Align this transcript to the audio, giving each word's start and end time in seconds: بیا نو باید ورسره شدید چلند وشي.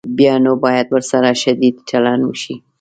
بیا 0.17 0.35
نو 0.43 0.53
باید 0.63 0.87
ورسره 0.91 1.31
شدید 1.43 1.75
چلند 1.89 2.21
وشي. 2.25 2.53